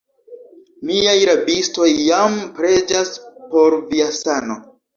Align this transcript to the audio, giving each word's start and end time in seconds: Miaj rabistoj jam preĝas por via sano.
Miaj 0.91 1.17
rabistoj 1.31 1.91
jam 1.91 2.41
preĝas 2.57 3.15
por 3.55 3.79
via 3.95 4.13
sano. 4.25 4.61